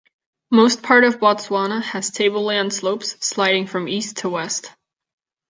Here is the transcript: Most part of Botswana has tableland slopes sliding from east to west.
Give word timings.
Most 0.49 0.81
part 0.81 1.03
of 1.03 1.19
Botswana 1.19 1.83
has 1.83 2.09
tableland 2.09 2.73
slopes 2.73 3.11
sliding 3.23 3.67
from 3.67 3.87
east 3.87 4.17
to 4.17 4.29
west. 4.29 4.71